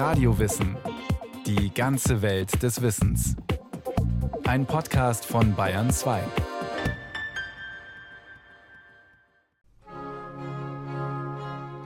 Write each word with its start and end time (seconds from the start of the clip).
Radiowissen. 0.00 0.78
Die 1.44 1.74
ganze 1.74 2.22
Welt 2.22 2.62
des 2.62 2.80
Wissens. 2.80 3.36
Ein 4.46 4.64
Podcast 4.64 5.26
von 5.26 5.54
Bayern 5.54 5.90
2. 5.90 6.22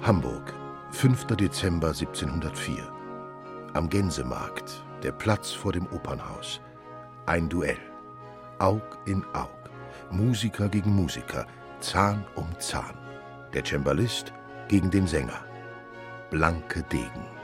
Hamburg, 0.02 0.54
5. 0.92 1.24
Dezember 1.24 1.88
1704. 1.88 2.88
Am 3.72 3.88
Gänsemarkt, 3.88 4.84
der 5.02 5.10
Platz 5.10 5.50
vor 5.50 5.72
dem 5.72 5.88
Opernhaus. 5.88 6.60
Ein 7.26 7.48
Duell. 7.48 7.80
Aug 8.60 8.96
in 9.06 9.24
Aug. 9.32 9.50
Musiker 10.12 10.68
gegen 10.68 10.94
Musiker, 10.94 11.48
Zahn 11.80 12.24
um 12.36 12.46
Zahn. 12.60 12.96
Der 13.52 13.64
Cembalist 13.64 14.32
gegen 14.68 14.88
den 14.88 15.08
Sänger. 15.08 15.44
Blanke 16.30 16.84
Degen. 16.84 17.34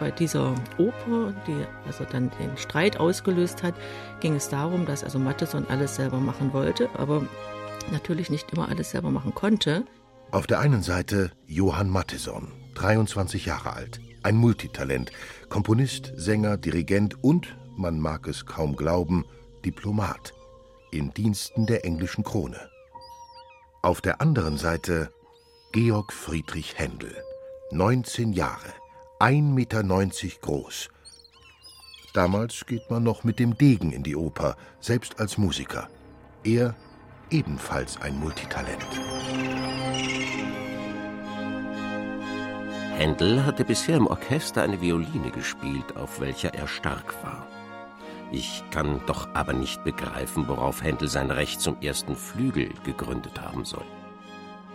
Bei 0.00 0.10
dieser 0.10 0.54
Oper, 0.78 1.32
die 1.46 1.64
also 1.86 2.04
dann 2.04 2.30
den 2.40 2.56
Streit 2.56 2.98
ausgelöst 2.98 3.62
hat, 3.62 3.74
ging 4.20 4.34
es 4.34 4.48
darum, 4.48 4.86
dass 4.86 5.04
also 5.04 5.18
Matheson 5.18 5.66
alles 5.68 5.96
selber 5.96 6.18
machen 6.18 6.52
wollte, 6.52 6.88
aber 6.94 7.26
natürlich 7.92 8.30
nicht 8.30 8.52
immer 8.52 8.68
alles 8.68 8.90
selber 8.90 9.10
machen 9.10 9.34
konnte. 9.34 9.84
Auf 10.32 10.46
der 10.46 10.58
einen 10.58 10.82
Seite 10.82 11.30
Johann 11.46 11.88
Matheson, 11.88 12.50
23 12.74 13.46
Jahre 13.46 13.72
alt, 13.74 14.00
ein 14.24 14.36
Multitalent, 14.36 15.12
Komponist, 15.48 16.12
Sänger, 16.16 16.56
Dirigent 16.56 17.22
und, 17.22 17.56
man 17.76 18.00
mag 18.00 18.26
es 18.26 18.46
kaum 18.46 18.74
glauben, 18.74 19.24
Diplomat 19.64 20.34
in 20.90 21.12
Diensten 21.12 21.66
der 21.66 21.84
englischen 21.84 22.24
Krone. 22.24 22.58
Auf 23.82 24.00
der 24.00 24.20
anderen 24.20 24.56
Seite 24.56 25.10
Georg 25.72 26.12
Friedrich 26.12 26.78
Händel, 26.78 27.14
19 27.70 28.32
Jahre, 28.32 28.72
1,90 29.24 29.54
Meter 29.54 29.82
groß. 30.42 30.90
Damals 32.12 32.66
geht 32.66 32.90
man 32.90 33.02
noch 33.02 33.24
mit 33.24 33.38
dem 33.38 33.56
Degen 33.56 33.90
in 33.90 34.02
die 34.02 34.16
Oper, 34.16 34.54
selbst 34.80 35.18
als 35.18 35.38
Musiker. 35.38 35.88
Er 36.44 36.74
ebenfalls 37.30 37.98
ein 38.02 38.18
Multitalent. 38.18 38.84
Händel 42.98 43.46
hatte 43.46 43.64
bisher 43.64 43.96
im 43.96 44.08
Orchester 44.08 44.60
eine 44.60 44.82
Violine 44.82 45.30
gespielt, 45.30 45.96
auf 45.96 46.20
welcher 46.20 46.52
er 46.52 46.68
stark 46.68 47.14
war. 47.24 47.46
Ich 48.30 48.62
kann 48.70 49.00
doch 49.06 49.30
aber 49.32 49.54
nicht 49.54 49.84
begreifen, 49.84 50.48
worauf 50.48 50.82
Händel 50.82 51.08
sein 51.08 51.30
Recht 51.30 51.62
zum 51.62 51.80
ersten 51.80 52.14
Flügel 52.14 52.74
gegründet 52.84 53.40
haben 53.40 53.64
soll. 53.64 53.86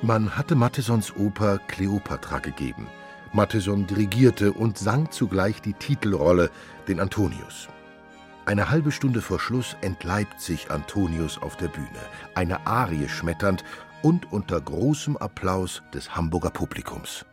Man 0.01 0.35
hatte 0.35 0.55
Mathesons 0.55 1.15
Oper 1.15 1.59
Kleopatra 1.59 2.39
gegeben. 2.39 2.87
Matheson 3.33 3.85
dirigierte 3.85 4.51
und 4.53 4.77
sang 4.77 5.11
zugleich 5.11 5.61
die 5.61 5.73
Titelrolle, 5.73 6.49
den 6.87 6.99
Antonius. 6.99 7.67
Eine 8.45 8.71
halbe 8.71 8.91
Stunde 8.91 9.21
vor 9.21 9.39
Schluss 9.39 9.77
entleibt 9.81 10.41
sich 10.41 10.71
Antonius 10.71 11.37
auf 11.37 11.55
der 11.55 11.67
Bühne, 11.67 11.87
eine 12.33 12.65
Arie 12.65 13.07
schmetternd 13.07 13.63
und 14.01 14.31
unter 14.31 14.59
großem 14.59 15.17
Applaus 15.17 15.83
des 15.93 16.15
Hamburger 16.15 16.49
Publikums. 16.49 17.25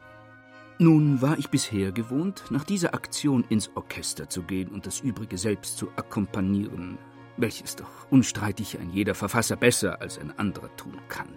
Nun 0.78 1.22
war 1.22 1.38
ich 1.38 1.48
bisher 1.48 1.90
gewohnt, 1.90 2.44
nach 2.50 2.64
dieser 2.64 2.92
Aktion 2.92 3.44
ins 3.48 3.70
Orchester 3.74 4.28
zu 4.28 4.42
gehen 4.42 4.68
und 4.68 4.86
das 4.86 5.00
Übrige 5.00 5.38
selbst 5.38 5.78
zu 5.78 5.88
akkompanieren, 5.96 6.98
welches 7.38 7.76
doch 7.76 7.88
unstreitig 8.10 8.78
ein 8.78 8.90
jeder 8.90 9.14
Verfasser 9.14 9.56
besser 9.56 10.02
als 10.02 10.18
ein 10.18 10.38
anderer 10.38 10.74
tun 10.76 10.98
kann. 11.08 11.28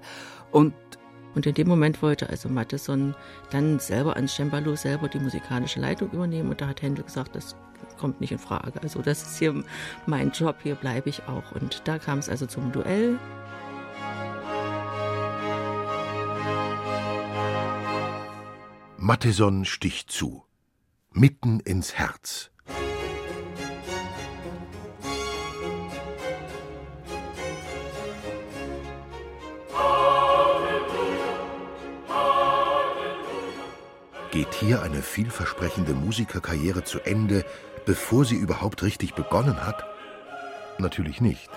Und 0.52 0.74
und 1.36 1.46
in 1.46 1.54
dem 1.54 1.68
Moment 1.68 2.02
wollte 2.02 2.30
also 2.30 2.50
Matheson 2.50 3.16
dann 3.52 3.80
selber 3.80 4.16
ans 4.16 4.36
Cembalo 4.36 4.76
selber 4.76 5.08
die 5.08 5.20
musikalische 5.20 5.80
Leitung 5.80 6.10
übernehmen 6.12 6.50
und 6.50 6.62
da 6.62 6.68
hat 6.68 6.82
Händel 6.82 7.06
gesagt, 7.06 7.36
das 7.36 7.56
kommt 7.98 8.22
nicht 8.22 8.32
in 8.32 8.40
Frage. 8.40 8.82
Also 8.82 9.02
das 9.02 9.22
ist 9.24 9.38
hier 9.38 9.64
mein 10.06 10.32
Job, 10.32 10.58
hier 10.64 10.76
bleibe 10.76 11.10
ich 11.10 11.24
auch. 11.28 11.52
Und 11.52 11.82
da 11.86 12.00
kam 12.00 12.20
es 12.20 12.30
also 12.30 12.46
zum 12.46 12.72
Duell. 12.72 13.20
Matheson 18.98 19.66
sticht 19.66 20.12
zu, 20.12 20.44
mitten 21.12 21.60
ins 21.62 21.96
Herz. 21.96 22.52
Geht 34.40 34.54
hier 34.54 34.82
eine 34.84 35.02
vielversprechende 35.02 35.94
Musikerkarriere 35.94 36.86
zu 36.86 37.02
Ende, 37.02 37.44
bevor 37.86 38.24
sie 38.24 38.38
überhaupt 38.38 38.84
richtig 38.84 39.14
begonnen 39.14 39.66
hat? 39.66 39.84
Natürlich 40.78 41.20
nicht, 41.20 41.50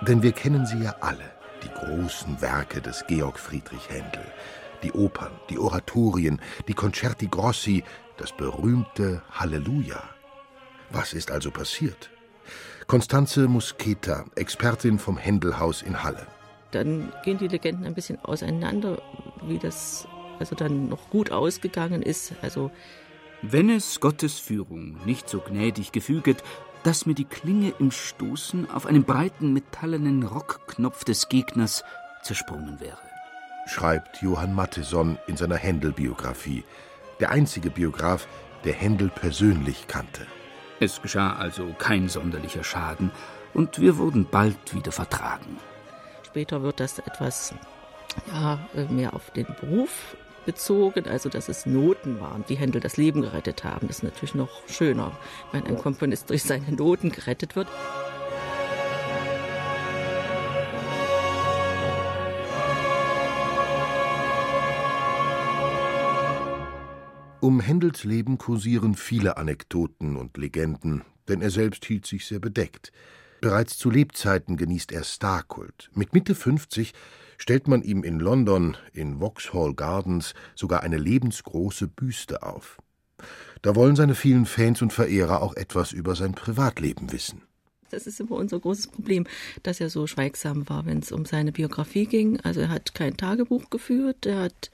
denn 0.00 0.24
wir 0.24 0.32
kennen 0.32 0.66
sie 0.66 0.82
ja 0.82 0.96
alle, 0.98 1.30
die 1.62 1.68
großen 1.68 2.42
Werke 2.42 2.82
des 2.82 3.04
Georg 3.06 3.38
Friedrich 3.38 3.88
Händel, 3.88 4.26
die 4.82 4.90
Opern, 4.90 5.30
die 5.50 5.58
Oratorien, 5.60 6.40
die 6.66 6.74
Concerti 6.74 7.28
Grossi, 7.28 7.84
das 8.16 8.32
berühmte 8.32 9.22
Halleluja. 9.30 10.02
Was 10.90 11.12
ist 11.12 11.30
also 11.30 11.52
passiert? 11.52 12.10
Constanze 12.88 13.46
Muscheta, 13.46 14.24
Expertin 14.34 14.98
vom 14.98 15.16
Händelhaus 15.16 15.80
in 15.80 16.02
Halle. 16.02 16.26
Dann 16.72 17.12
gehen 17.22 17.38
die 17.38 17.46
Legenden 17.46 17.86
ein 17.86 17.94
bisschen 17.94 18.18
auseinander, 18.24 19.00
wie 19.42 19.60
das 19.60 20.08
also 20.38 20.54
dann 20.54 20.88
noch 20.88 21.10
gut 21.10 21.30
ausgegangen 21.30 22.02
ist. 22.02 22.32
Also 22.42 22.70
wenn 23.42 23.70
es 23.70 24.00
Gottes 24.00 24.38
Führung 24.38 24.96
nicht 25.04 25.28
so 25.28 25.40
gnädig 25.40 25.92
gefüget, 25.92 26.42
dass 26.82 27.04
mir 27.04 27.14
die 27.14 27.24
Klinge 27.24 27.72
im 27.78 27.90
Stoßen 27.90 28.70
auf 28.70 28.86
einem 28.86 29.04
breiten 29.04 29.52
metallenen 29.52 30.22
Rockknopf 30.22 31.04
des 31.04 31.28
Gegners 31.28 31.84
zersprungen 32.22 32.80
wäre. 32.80 32.98
Schreibt 33.66 34.22
Johann 34.22 34.54
Matheson 34.54 35.18
in 35.26 35.36
seiner 35.36 35.56
Händel-Biografie, 35.56 36.62
der 37.18 37.30
einzige 37.30 37.70
Biograf, 37.70 38.28
der 38.64 38.74
Händel 38.74 39.08
persönlich 39.08 39.88
kannte. 39.88 40.26
Es 40.78 41.02
geschah 41.02 41.34
also 41.34 41.74
kein 41.78 42.08
sonderlicher 42.08 42.62
Schaden 42.62 43.10
und 43.54 43.80
wir 43.80 43.98
wurden 43.98 44.26
bald 44.30 44.74
wieder 44.74 44.92
vertragen. 44.92 45.56
Später 46.24 46.62
wird 46.62 46.80
das 46.80 46.98
etwas 46.98 47.54
ja, 48.32 48.58
mehr 48.90 49.14
auf 49.14 49.30
den 49.30 49.46
Beruf 49.46 50.16
bezogen, 50.46 51.06
also 51.06 51.28
dass 51.28 51.48
es 51.48 51.66
Noten 51.66 52.20
waren, 52.20 52.44
die 52.48 52.56
Händel 52.56 52.80
das 52.80 52.96
Leben 52.96 53.20
gerettet 53.20 53.64
haben. 53.64 53.88
Das 53.88 53.98
ist 53.98 54.02
natürlich 54.02 54.34
noch 54.34 54.66
schöner, 54.68 55.12
wenn 55.52 55.64
ein 55.66 55.76
Komponist 55.76 56.30
durch 56.30 56.42
seine 56.42 56.72
Noten 56.72 57.10
gerettet 57.10 57.56
wird. 57.56 57.68
Um 67.40 67.60
Händels 67.60 68.02
Leben 68.02 68.38
kursieren 68.38 68.94
viele 68.94 69.36
Anekdoten 69.36 70.16
und 70.16 70.36
Legenden, 70.36 71.02
denn 71.28 71.42
er 71.42 71.50
selbst 71.50 71.84
hielt 71.84 72.06
sich 72.06 72.26
sehr 72.26 72.40
bedeckt. 72.40 72.90
Bereits 73.46 73.78
zu 73.78 73.90
Lebzeiten 73.90 74.56
genießt 74.56 74.90
er 74.90 75.04
Starkult. 75.04 75.88
Mit 75.94 76.12
Mitte 76.12 76.34
50 76.34 76.94
stellt 77.38 77.68
man 77.68 77.80
ihm 77.80 78.02
in 78.02 78.18
London, 78.18 78.76
in 78.92 79.20
Vauxhall 79.20 79.72
Gardens, 79.72 80.34
sogar 80.56 80.82
eine 80.82 80.96
lebensgroße 80.96 81.86
Büste 81.86 82.42
auf. 82.42 82.78
Da 83.62 83.76
wollen 83.76 83.94
seine 83.94 84.16
vielen 84.16 84.46
Fans 84.46 84.82
und 84.82 84.92
Verehrer 84.92 85.42
auch 85.42 85.54
etwas 85.54 85.92
über 85.92 86.16
sein 86.16 86.34
Privatleben 86.34 87.12
wissen. 87.12 87.42
Das 87.90 88.08
ist 88.08 88.18
immer 88.18 88.32
unser 88.32 88.58
großes 88.58 88.88
Problem, 88.88 89.28
dass 89.62 89.80
er 89.80 89.90
so 89.90 90.08
schweigsam 90.08 90.68
war, 90.68 90.84
wenn 90.84 90.98
es 90.98 91.12
um 91.12 91.24
seine 91.24 91.52
Biografie 91.52 92.06
ging. 92.06 92.40
Also 92.40 92.62
er 92.62 92.70
hat 92.70 92.96
kein 92.96 93.16
Tagebuch 93.16 93.70
geführt, 93.70 94.26
er 94.26 94.40
hat 94.40 94.72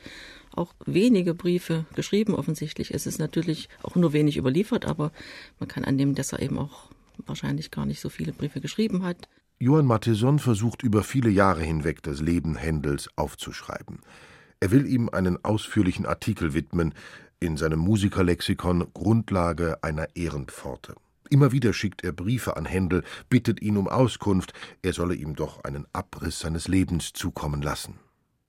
auch 0.57 0.73
wenige 0.87 1.35
Briefe 1.35 1.85
geschrieben. 1.95 2.35
Offensichtlich 2.35 2.91
ist 2.91 3.07
es 3.07 3.19
natürlich 3.19 3.69
auch 3.83 3.97
nur 3.97 4.15
wenig 4.15 4.39
überliefert, 4.39 4.87
aber 4.87 5.13
man 5.61 5.69
kann 5.69 5.85
annehmen, 5.85 6.15
dass 6.15 6.33
er 6.33 6.41
eben 6.41 6.59
auch 6.59 6.92
wahrscheinlich 7.27 7.71
gar 7.71 7.87
nicht 7.87 8.01
so 8.01 8.09
viele 8.09 8.33
Briefe 8.33 8.61
geschrieben 8.61 9.03
hat. 9.03 9.29
Johann 9.59 9.87
Matheson 9.87 10.39
versucht 10.39 10.83
über 10.83 11.03
viele 11.03 11.31
Jahre 11.31 11.63
hinweg 11.63 12.03
das 12.03 12.21
Leben 12.21 12.57
Händels 12.57 13.09
aufzuschreiben. 13.17 14.01
Er 14.61 14.71
will 14.71 14.87
ihm 14.87 15.09
einen 15.09 15.45
ausführlichen 15.45 16.07
Artikel 16.07 16.55
widmen, 16.55 16.95
in 17.41 17.57
seinem 17.57 17.81
Musikerlexikon 17.81 18.87
Grundlage 18.95 19.83
einer 19.83 20.15
Ehrenpforte. 20.15 20.95
Immer 21.31 21.51
wieder 21.51 21.73
schickt 21.73 22.05
er 22.05 22.13
Briefe 22.13 22.57
an 22.57 22.65
Händel, 22.65 23.05
bittet 23.29 23.63
ihn 23.63 23.77
um 23.77 23.89
Auskunft, 23.89 24.53
er 24.83 24.93
solle 24.93 25.15
ihm 25.15 25.35
doch 25.35 25.65
einen 25.65 25.87
Abriss 25.93 26.41
seines 26.41 26.69
Lebens 26.69 27.13
zukommen 27.13 27.63
lassen. 27.63 27.95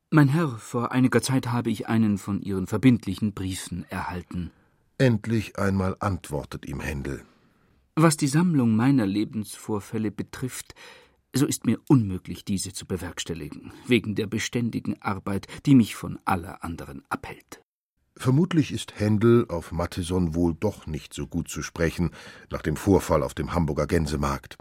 Mein 0.09 0.27
Herr, 0.27 0.49
vor 0.49 0.91
einiger 0.91 1.21
Zeit 1.21 1.47
habe 1.47 1.71
ich 1.71 1.87
einen 1.87 2.17
von 2.17 2.41
Ihren 2.41 2.67
verbindlichen 2.67 3.33
Briefen 3.33 3.85
erhalten. 3.89 4.51
Endlich 4.99 5.57
einmal 5.57 5.95
antwortet 5.99 6.67
ihm 6.67 6.81
Händel. 6.81 7.23
Was 7.95 8.17
die 8.17 8.27
Sammlung 8.27 8.75
meiner 8.75 9.05
Lebensvorfälle 9.05 10.09
betrifft, 10.09 10.73
so 11.31 11.45
ist 11.45 11.67
mir 11.67 11.79
unmöglich, 11.87 12.43
diese 12.43 12.73
zu 12.73 12.87
bewerkstelligen, 12.87 13.71
wegen 13.85 14.15
der 14.15 14.25
beständigen 14.25 14.99
Arbeit, 14.99 15.45
die 15.67 15.75
mich 15.75 15.95
von 15.95 16.17
aller 16.25 16.63
anderen 16.63 17.03
abhält. 17.09 17.61
Vermutlich 18.17 18.71
ist 18.71 18.99
Händel 18.99 19.45
auf 19.47 19.71
Matheson 19.71 20.33
wohl 20.33 20.55
doch 20.59 20.87
nicht 20.87 21.13
so 21.13 21.27
gut 21.27 21.49
zu 21.49 21.61
sprechen, 21.61 22.09
nach 22.49 22.63
dem 22.63 22.77
Vorfall 22.77 23.21
auf 23.21 23.35
dem 23.35 23.53
Hamburger 23.53 23.85
Gänsemarkt. 23.85 24.57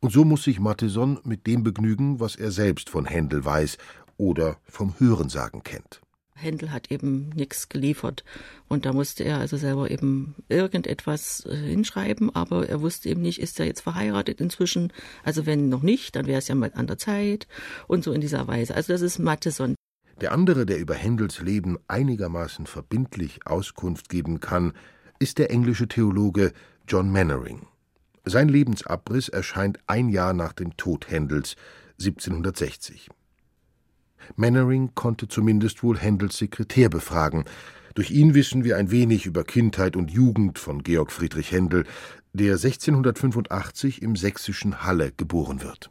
Und 0.00 0.12
so 0.12 0.26
muss 0.26 0.44
sich 0.44 0.60
Matheson 0.60 1.20
mit 1.24 1.46
dem 1.46 1.62
begnügen, 1.62 2.20
was 2.20 2.36
er 2.36 2.50
selbst 2.50 2.90
von 2.90 3.06
Händel 3.06 3.46
weiß 3.46 3.78
oder 4.18 4.58
vom 4.64 4.94
Hörensagen 4.98 5.62
kennt. 5.62 6.03
Händel 6.34 6.72
hat 6.72 6.90
eben 6.90 7.30
nichts 7.30 7.68
geliefert. 7.68 8.24
Und 8.68 8.86
da 8.86 8.92
musste 8.92 9.24
er 9.24 9.38
also 9.38 9.56
selber 9.56 9.90
eben 9.90 10.34
irgendetwas 10.48 11.46
äh, 11.46 11.54
hinschreiben, 11.56 12.34
aber 12.34 12.68
er 12.68 12.80
wusste 12.80 13.08
eben 13.08 13.22
nicht, 13.22 13.40
ist 13.40 13.60
er 13.60 13.66
jetzt 13.66 13.82
verheiratet 13.82 14.40
inzwischen? 14.40 14.92
Also 15.22 15.46
wenn 15.46 15.68
noch 15.68 15.82
nicht, 15.82 16.16
dann 16.16 16.26
wäre 16.26 16.38
es 16.38 16.48
ja 16.48 16.54
mal 16.54 16.72
an 16.74 16.86
der 16.86 16.98
Zeit 16.98 17.46
und 17.86 18.04
so 18.04 18.12
in 18.12 18.20
dieser 18.20 18.46
Weise. 18.48 18.74
Also 18.74 18.92
das 18.92 19.02
ist 19.02 19.18
Matheson. 19.18 19.74
Der 20.20 20.32
andere, 20.32 20.66
der 20.66 20.78
über 20.78 20.94
Händels 20.94 21.40
Leben 21.40 21.78
einigermaßen 21.88 22.66
verbindlich 22.66 23.46
Auskunft 23.46 24.08
geben 24.08 24.40
kann, 24.40 24.72
ist 25.18 25.38
der 25.38 25.50
englische 25.50 25.88
Theologe 25.88 26.52
John 26.86 27.10
Mannering. 27.10 27.66
Sein 28.24 28.48
Lebensabriss 28.48 29.28
erscheint 29.28 29.78
ein 29.86 30.08
Jahr 30.08 30.32
nach 30.32 30.52
dem 30.52 30.76
Tod 30.76 31.10
Händels 31.10 31.56
1760. 31.98 33.10
Mannering 34.36 34.90
konnte 34.94 35.28
zumindest 35.28 35.82
wohl 35.82 35.98
Händels 35.98 36.38
Sekretär 36.38 36.88
befragen. 36.88 37.44
Durch 37.94 38.10
ihn 38.10 38.34
wissen 38.34 38.64
wir 38.64 38.76
ein 38.76 38.90
wenig 38.90 39.26
über 39.26 39.44
Kindheit 39.44 39.96
und 39.96 40.10
Jugend 40.10 40.58
von 40.58 40.82
Georg 40.82 41.12
Friedrich 41.12 41.52
Händel, 41.52 41.84
der 42.32 42.54
1685 42.54 44.02
im 44.02 44.16
sächsischen 44.16 44.82
Halle 44.82 45.12
geboren 45.16 45.62
wird. 45.62 45.90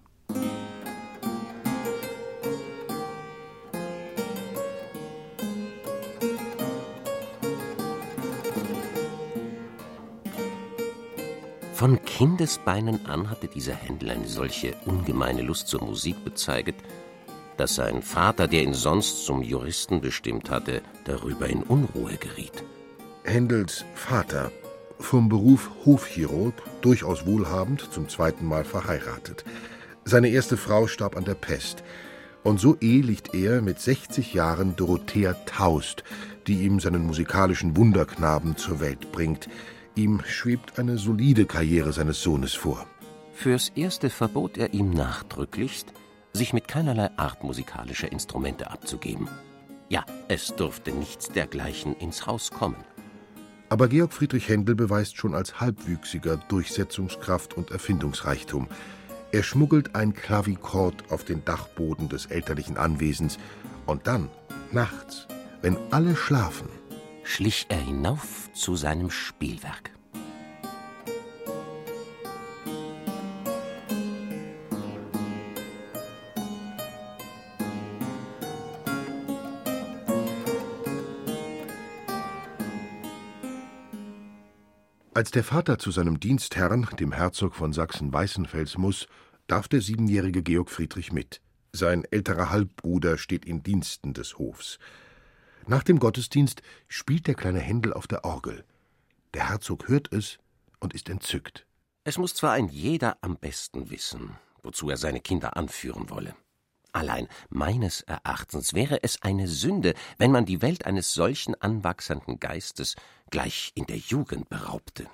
Von 11.84 12.02
Kindesbeinen 12.06 13.06
an 13.08 13.30
hatte 13.30 13.50
dieser 13.50 13.74
Händel 13.76 14.12
eine 14.12 14.28
solche 14.28 14.74
ungemeine 14.86 15.42
Lust 15.42 15.68
zur 15.68 15.84
Musik 15.84 16.24
bezeiget, 16.24 16.76
dass 17.58 17.76
sein 17.76 18.02
Vater, 18.02 18.48
der 18.48 18.64
ihn 18.64 18.74
sonst 18.74 19.26
zum 19.26 19.42
Juristen 19.42 20.02
bestimmt 20.02 20.50
hatte, 20.50 20.82
darüber 21.06 21.48
in 21.48 21.64
Unruhe 21.64 22.18
geriet. 22.18 22.64
Händels 23.24 23.86
Vater, 23.94 24.52
vom 25.00 25.30
Beruf 25.30 25.70
Hofchirurg, 25.86 26.54
durchaus 26.82 27.26
wohlhabend, 27.26 27.88
zum 27.92 28.10
zweiten 28.10 28.46
Mal 28.46 28.64
verheiratet. 28.64 29.44
Seine 30.06 30.30
erste 30.30 30.58
Frau 30.58 30.88
starb 30.88 31.16
an 31.16 31.26
der 31.26 31.36
Pest. 31.36 31.84
Und 32.44 32.60
so 32.60 32.76
ehelicht 32.82 33.34
er 33.34 33.62
mit 33.62 33.80
60 33.80 34.34
Jahren 34.34 34.76
Dorothea 34.76 35.34
Taust, 35.46 36.04
die 36.48 36.64
ihm 36.64 36.80
seinen 36.80 37.06
musikalischen 37.06 37.78
Wunderknaben 37.78 38.58
zur 38.58 38.82
Welt 38.82 39.12
bringt. 39.12 39.48
Ihm 39.96 40.22
schwebt 40.26 40.78
eine 40.78 40.98
solide 40.98 41.46
Karriere 41.46 41.94
seines 41.94 42.22
Sohnes 42.22 42.54
vor. 42.54 42.86
Fürs 43.34 43.70
Erste 43.76 44.10
verbot 44.10 44.58
er 44.58 44.74
ihm 44.74 44.90
nachdrücklichst, 44.92 45.94
sich 46.36 46.54
mit 46.54 46.68
keinerlei 46.68 47.10
Art 47.18 47.44
musikalischer 47.44 48.12
Instrumente 48.12 48.72
abzugeben. 48.72 49.30
Ja, 49.90 50.04
es 50.28 50.56
durfte 50.56 50.92
nichts 50.92 51.30
dergleichen 51.30 51.96
ins 51.98 52.26
Haus 52.26 52.50
kommen. 52.50 52.84
Aber 53.70 53.88
Georg 53.88 54.14
Friedrich 54.14 54.50
Händel 54.50 54.76
beweist 54.76 55.18
schon 55.18 55.36
als 55.36 55.60
Halbwüchsiger 55.60 56.38
Durchsetzungskraft 56.38 57.56
und 57.56 57.72
Erfindungsreichtum. 57.72 58.68
Er 59.32 59.44
schmuggelt 59.44 59.96
ein 59.96 60.14
Klavikord 60.14 61.12
auf 61.12 61.24
den 61.24 61.44
Dachboden 61.46 62.10
des 62.10 62.28
elterlichen 62.28 62.78
Anwesens 62.78 63.38
und 63.86 64.08
dann, 64.08 64.30
nachts, 64.72 65.28
wenn 65.62 65.78
alle 65.92 66.16
schlafen, 66.16 66.70
schlich 67.24 67.68
er 67.70 67.80
hinauf 67.80 68.52
zu 68.54 68.76
seinem 68.76 69.10
Spielwerk. 69.10 69.93
Als 85.16 85.30
der 85.30 85.44
Vater 85.44 85.78
zu 85.78 85.92
seinem 85.92 86.20
Dienstherrn, 86.20 86.88
dem 87.00 87.12
Herzog 87.12 87.54
von 87.54 87.72
Sachsen-Weißenfels, 87.72 88.80
muss, 88.80 89.08
darf 89.46 89.68
der 89.68 89.80
siebenjährige 89.80 90.42
Georg 90.42 90.72
Friedrich 90.72 91.12
mit. 91.12 91.40
Sein 91.72 92.04
älterer 92.10 92.50
Halbbruder 92.50 93.20
steht 93.20 93.46
in 93.46 93.62
Diensten 93.62 94.16
des 94.16 94.40
Hofs. 94.40 94.80
Nach 95.68 95.84
dem 95.84 96.00
Gottesdienst 96.00 96.64
spielt 96.88 97.28
der 97.28 97.36
kleine 97.36 97.60
Händel 97.60 97.94
auf 97.94 98.08
der 98.08 98.26
Orgel. 98.26 98.66
Der 99.36 99.50
Herzog 99.50 99.88
hört 99.88 100.12
es 100.12 100.40
und 100.80 100.96
ist 100.96 101.10
entzückt. 101.10 101.68
Es 102.04 102.18
muss 102.18 102.34
zwar 102.34 102.54
ein 102.54 102.68
jeder 102.68 103.18
am 103.22 103.38
besten 103.38 103.92
wissen, 103.92 104.32
wozu 104.64 104.90
er 104.90 104.98
seine 104.98 105.20
Kinder 105.20 105.56
anführen 105.56 106.10
wolle. 106.10 106.34
Allein 106.92 107.28
meines 107.50 108.02
Erachtens 108.02 108.76
wäre 108.76 109.02
es 109.02 109.24
eine 109.24 109.48
Sünde, 109.48 109.96
wenn 110.20 110.32
man 110.32 110.46
die 110.46 110.62
Welt 110.62 110.86
eines 110.86 111.14
solchen 111.14 111.60
anwachsenden 111.60 112.40
Geistes 112.40 112.96
gleich 113.34 113.72
in 113.74 113.88
der 113.88 113.98
Jugend 113.98 114.48
beraubte. 114.48 115.08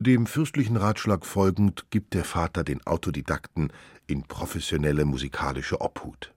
Dem 0.00 0.26
fürstlichen 0.26 0.76
Ratschlag 0.76 1.24
folgend 1.24 1.84
gibt 1.90 2.14
der 2.14 2.24
Vater 2.24 2.64
den 2.64 2.84
Autodidakten 2.84 3.72
in 4.08 4.24
professionelle 4.24 5.04
musikalische 5.04 5.80
Obhut. 5.80 6.32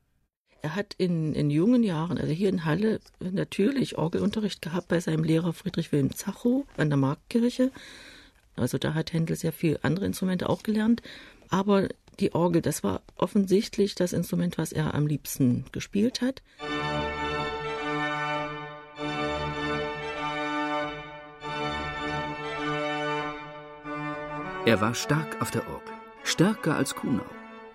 Er 0.61 0.75
hat 0.75 0.93
in, 0.99 1.33
in 1.33 1.49
jungen 1.49 1.81
Jahren, 1.81 2.19
also 2.19 2.31
hier 2.31 2.49
in 2.49 2.63
Halle, 2.63 2.99
natürlich 3.19 3.97
Orgelunterricht 3.97 4.61
gehabt 4.61 4.87
bei 4.87 4.99
seinem 4.99 5.23
Lehrer 5.23 5.51
Friedrich 5.53 5.91
Wilhelm 5.91 6.15
Zachow 6.15 6.63
an 6.77 6.91
der 6.91 6.97
Marktkirche. 6.97 7.71
Also 8.55 8.77
da 8.77 8.93
hat 8.93 9.13
Händel 9.13 9.35
sehr 9.35 9.51
viele 9.51 9.83
andere 9.83 10.05
Instrumente 10.05 10.47
auch 10.47 10.61
gelernt. 10.61 11.01
Aber 11.49 11.89
die 12.19 12.35
Orgel, 12.35 12.61
das 12.61 12.83
war 12.83 13.01
offensichtlich 13.15 13.95
das 13.95 14.13
Instrument, 14.13 14.59
was 14.59 14.71
er 14.71 14.93
am 14.93 15.07
liebsten 15.07 15.65
gespielt 15.71 16.21
hat. 16.21 16.43
Er 24.65 24.79
war 24.79 24.95
stark 24.95 25.41
auf 25.41 25.51
der 25.51 25.67
Orgel, 25.67 25.93
stärker 26.23 26.77
als 26.77 26.95
Kuhnau, 26.95 27.25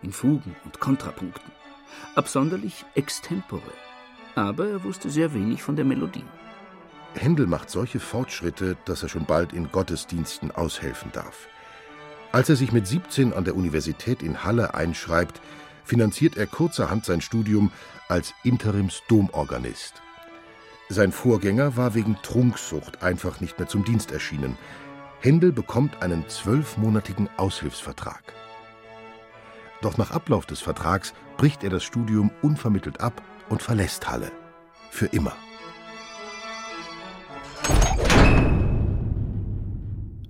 in 0.00 0.10
Fugen 0.10 0.56
und 0.64 0.80
Kontrapunkten, 0.80 1.52
absonderlich 2.14 2.86
extempore, 2.94 3.60
aber 4.34 4.68
er 4.68 4.84
wusste 4.84 5.10
sehr 5.10 5.34
wenig 5.34 5.62
von 5.62 5.76
der 5.76 5.84
Melodie. 5.84 6.24
Händel 7.12 7.46
macht 7.46 7.68
solche 7.68 8.00
Fortschritte, 8.00 8.78
dass 8.86 9.02
er 9.02 9.10
schon 9.10 9.26
bald 9.26 9.52
in 9.52 9.70
Gottesdiensten 9.70 10.50
aushelfen 10.50 11.12
darf. 11.12 11.48
Als 12.32 12.48
er 12.48 12.56
sich 12.56 12.72
mit 12.72 12.86
17 12.86 13.34
an 13.34 13.44
der 13.44 13.56
Universität 13.56 14.22
in 14.22 14.42
Halle 14.42 14.72
einschreibt, 14.72 15.42
finanziert 15.84 16.38
er 16.38 16.46
kurzerhand 16.46 17.04
sein 17.04 17.20
Studium 17.20 17.70
als 18.08 18.32
Interims-Domorganist. 18.44 20.00
Sein 20.88 21.12
Vorgänger 21.12 21.76
war 21.76 21.94
wegen 21.94 22.16
Trunksucht 22.22 23.02
einfach 23.02 23.42
nicht 23.42 23.58
mehr 23.58 23.68
zum 23.68 23.84
Dienst 23.84 24.10
erschienen. 24.10 24.56
Händel 25.20 25.50
bekommt 25.50 26.00
einen 26.00 26.28
zwölfmonatigen 26.28 27.28
Aushilfsvertrag. 27.38 28.34
Doch 29.82 29.98
nach 29.98 30.12
Ablauf 30.12 30.46
des 30.46 30.60
Vertrags 30.60 31.12
bricht 31.36 31.64
er 31.64 31.70
das 31.70 31.82
Studium 31.82 32.30
unvermittelt 32.40 33.00
ab 33.00 33.20
und 33.48 33.60
verlässt 33.60 34.08
Halle. 34.08 34.30
Für 34.90 35.06
immer. 35.06 35.36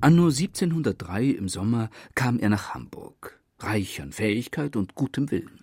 Anno 0.00 0.26
1703 0.26 1.24
im 1.24 1.48
Sommer 1.48 1.90
kam 2.14 2.38
er 2.38 2.48
nach 2.48 2.72
Hamburg, 2.72 3.40
reich 3.58 4.00
an 4.00 4.12
Fähigkeit 4.12 4.74
und 4.74 4.94
gutem 4.94 5.30
Willen. 5.30 5.60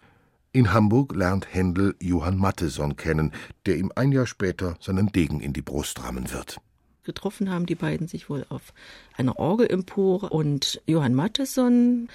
In 0.51 0.71
Hamburg 0.71 1.15
lernt 1.15 1.51
Händel 1.51 1.95
Johann 1.99 2.37
Matteson 2.37 2.95
kennen, 2.95 3.31
der 3.65 3.77
ihm 3.77 3.91
ein 3.95 4.11
Jahr 4.11 4.27
später 4.27 4.77
seinen 4.79 5.11
Degen 5.11 5.39
in 5.41 5.53
die 5.53 5.61
Brust 5.63 6.03
rammen 6.03 6.31
wird 6.31 6.59
getroffen 7.05 7.49
haben 7.49 7.65
die 7.65 7.75
beiden 7.75 8.07
sich 8.07 8.29
wohl 8.29 8.45
auf 8.49 8.73
einer 9.15 9.39
Orgelempore 9.39 10.29
und 10.29 10.81
Johann 10.85 11.13
Matheson, 11.15 12.09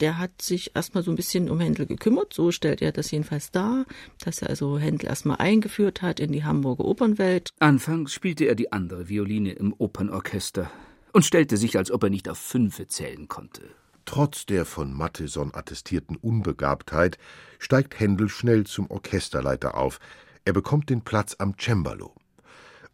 der 0.00 0.18
hat 0.18 0.42
sich 0.42 0.74
erstmal 0.74 1.04
so 1.04 1.12
ein 1.12 1.16
bisschen 1.16 1.48
um 1.48 1.60
Händel 1.60 1.86
gekümmert, 1.86 2.32
so 2.32 2.50
stellt 2.50 2.82
er 2.82 2.92
das 2.92 3.10
jedenfalls 3.10 3.50
dar, 3.50 3.84
dass 4.24 4.42
er 4.42 4.50
also 4.50 4.78
Händel 4.78 5.08
erstmal 5.08 5.36
eingeführt 5.36 6.02
hat 6.02 6.18
in 6.18 6.32
die 6.32 6.44
Hamburger 6.44 6.84
Opernwelt. 6.84 7.50
Anfangs 7.60 8.12
spielte 8.12 8.46
er 8.46 8.54
die 8.54 8.72
andere 8.72 9.08
Violine 9.08 9.52
im 9.52 9.74
Opernorchester 9.76 10.70
und 11.12 11.24
stellte 11.24 11.56
sich, 11.56 11.76
als 11.76 11.90
ob 11.90 12.02
er 12.02 12.10
nicht 12.10 12.28
auf 12.28 12.38
Fünfe 12.38 12.86
zählen 12.88 13.28
konnte. 13.28 13.62
Trotz 14.04 14.46
der 14.46 14.64
von 14.64 14.92
Matheson 14.92 15.54
attestierten 15.54 16.16
Unbegabtheit 16.16 17.18
steigt 17.58 18.00
Händel 18.00 18.28
schnell 18.28 18.64
zum 18.64 18.90
Orchesterleiter 18.90 19.76
auf. 19.76 20.00
Er 20.44 20.52
bekommt 20.52 20.90
den 20.90 21.02
Platz 21.02 21.36
am 21.38 21.54
Cembalo. 21.56 22.14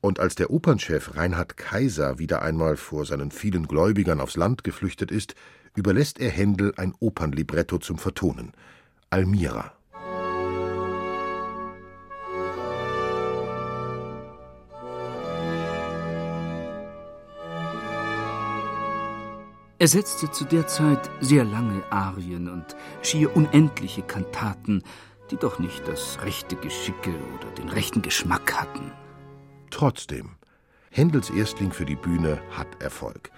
Und 0.01 0.21
als 0.21 0.37
der 0.37 0.51
Opernchef 0.51 1.17
Reinhard 1.17 1.57
Kaiser 1.57 2.19
wieder 2.19 2.43
einmal 2.43 2.77
vor 2.77 3.05
seinen 3.05 3.31
vielen 3.31 3.67
Gläubigern 3.67 4.21
aufs 4.21 4.37
Land 4.37 4.63
geflüchtet 4.63 5.11
ist, 5.11 5.35
überlässt 5.75 6.21
er 6.21 6.31
Händel 6.31 6.73
ein 6.77 6.95
Opernlibretto 7.01 7.79
zum 7.79 7.99
Vertonen: 7.99 8.53
Almira. 9.11 9.73
Er 19.81 19.87
setzte 19.87 20.29
zu 20.33 20.45
der 20.45 20.67
Zeit 20.67 21.09
sehr 21.21 21.45
lange 21.45 21.85
Arien 21.91 22.49
und 22.49 22.77
schier 23.01 23.37
unendliche 23.37 24.03
Kantaten, 24.03 24.83
die 25.31 25.37
doch 25.37 25.61
nicht 25.61 25.87
das 25.87 26.21
rechte 26.23 26.57
Geschicke 26.57 27.11
oder 27.37 27.51
den 27.53 27.69
rechten 27.69 28.03
Geschmack 28.03 28.55
hatten. 28.55 28.91
Trotzdem, 29.71 30.31
Händels 30.91 31.31
Erstling 31.31 31.73
für 31.73 31.85
die 31.85 31.97
Bühne 31.97 32.41
hat 32.51 32.83
Erfolg. 32.83 33.31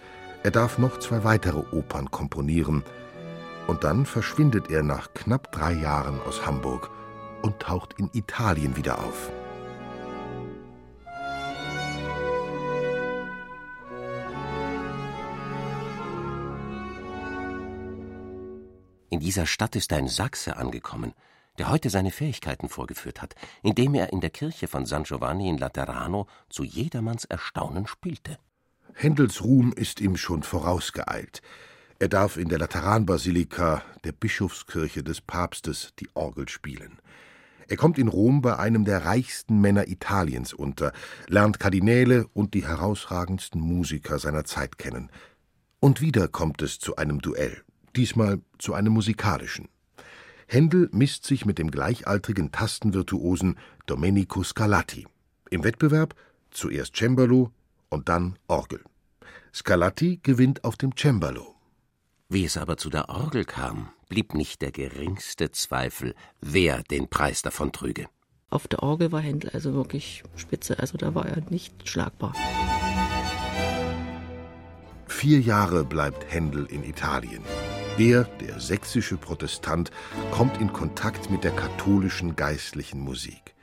Er 0.43 0.51
darf 0.51 0.79
noch 0.79 0.99
zwei 0.99 1.25
weitere 1.25 1.59
Opern 1.77 2.11
komponieren. 2.11 2.83
Und 3.67 3.85
dann 3.85 4.07
verschwindet 4.07 4.71
er 4.71 4.83
nach 4.83 5.13
knapp 5.13 5.53
drei 5.53 5.73
Jahren 5.73 6.21
aus 6.23 6.47
Hamburg 6.47 6.91
und 7.43 7.61
taucht 7.61 7.95
in 7.99 8.11
Italien 8.15 8.77
wieder 8.77 8.99
auf. 8.99 9.31
In 19.11 19.21
dieser 19.21 19.45
Stadt 19.45 19.77
ist 19.77 19.93
ein 19.93 20.09
Sachse 20.09 20.57
angekommen, 20.57 21.13
der 21.61 21.69
heute 21.69 21.91
seine 21.91 22.11
Fähigkeiten 22.11 22.71
vorgeführt 22.71 23.21
hat, 23.21 23.35
indem 23.63 23.95
er 23.95 24.15
in 24.15 24.23
der 24.23 24.31
Kirche 24.31 24.67
von 24.67 24.87
San 24.87 25.03
Giovanni 25.03 25.47
in 25.47 25.59
Laterano 25.59 26.27
zu 26.49 26.65
jedermanns 26.65 27.27
Erstaunen 27.27 27.87
spielte. 27.87 28.39
Händels 28.95 29.45
Ruhm 29.45 29.75
ist 29.75 30.01
ihm 30.01 30.17
schon 30.17 30.43
vorausgeeilt. 30.43 31.43
Er 31.99 32.09
darf 32.09 32.39
in 32.39 32.49
der 32.49 32.59
Lateranbasilika, 32.59 33.83
der 34.05 34.13
Bischofskirche 34.13 35.03
des 35.03 35.21
Papstes, 35.21 35.93
die 35.99 36.09
Orgel 36.15 36.49
spielen. 36.49 36.99
Er 37.69 37.77
kommt 37.77 37.99
in 37.99 38.09
Rom 38.09 38.41
bei 38.41 38.59
einem 38.59 38.87
der 38.87 39.05
reichsten 39.05 39.61
Männer 39.61 39.87
Italiens 39.87 40.55
unter, 40.55 40.95
lernt 41.29 41.61
Kardinäle 41.61 42.27
und 42.33 42.55
die 42.55 42.67
herausragendsten 42.67 43.61
Musiker 43.61 44.19
seiner 44.19 44.45
Zeit 44.45 44.79
kennen. 44.79 45.11
Und 45.79 46.01
wieder 46.01 46.27
kommt 46.27 46.63
es 46.63 46.79
zu 46.79 46.97
einem 46.97 47.21
Duell, 47.21 47.63
diesmal 47.97 48.41
zu 48.57 48.73
einem 48.73 48.95
musikalischen. 48.95 49.69
Händel 50.53 50.89
misst 50.91 51.25
sich 51.27 51.47
mit 51.47 51.59
dem 51.59 51.71
gleichaltrigen 51.71 52.51
Tastenvirtuosen 52.51 53.57
Domenico 53.87 54.43
Scarlatti. 54.43 55.07
Im 55.49 55.63
Wettbewerb 55.63 56.17
zuerst 56.51 56.97
Cembalo 56.97 57.53
und 57.89 58.09
dann 58.09 58.37
Orgel. 58.49 58.81
Scarlatti 59.55 60.19
gewinnt 60.25 60.65
auf 60.65 60.77
dem 60.77 60.97
Cembalo. 60.97 61.55
Wie 62.29 62.45
es 62.45 62.57
aber 62.57 62.77
zu 62.79 62.91
der 62.91 63.09
Orgel 63.11 63.45
kam, 63.45 63.91
blieb 64.09 64.35
nicht 64.35 64.61
der 64.61 64.73
geringste 64.73 65.53
Zweifel, 65.53 66.17
wer 66.41 66.83
den 66.83 67.09
Preis 67.09 67.43
davon 67.43 67.71
trüge. 67.71 68.07
Auf 68.49 68.67
der 68.67 68.83
Orgel 68.83 69.13
war 69.13 69.21
Händel 69.21 69.51
also 69.51 69.73
wirklich 69.75 70.25
spitze, 70.35 70.81
also 70.81 70.99
da 70.99 71.15
war 71.15 71.27
er 71.27 71.49
nicht 71.49 71.89
schlagbar. 71.89 72.35
Vier 75.07 75.41
Jahre 75.41 75.85
bleibt 75.85 76.33
Händel 76.33 76.67
in 76.67 76.83
Italien. 76.83 77.45
Er, 78.01 78.25
der 78.25 78.59
sächsische 78.59 79.19
Protestant, 79.19 79.91
kommt 80.31 80.59
in 80.59 80.73
Kontakt 80.73 81.29
mit 81.29 81.45
der 81.45 81.51
katholischen 81.51 82.35
geistlichen 82.35 82.99
Musik. 82.99 83.55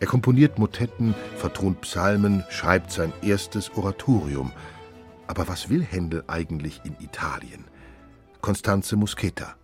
Er 0.00 0.06
komponiert 0.06 0.58
Motetten, 0.58 1.14
vertont 1.36 1.82
Psalmen, 1.82 2.44
schreibt 2.48 2.92
sein 2.92 3.12
erstes 3.20 3.70
Oratorium. 3.76 4.52
Aber 5.26 5.48
was 5.48 5.68
will 5.68 5.82
Händel 5.82 6.24
eigentlich 6.28 6.80
in 6.84 6.96
Italien? 6.98 7.66
Constanze 8.40 8.96
Muschetta. 8.96 9.54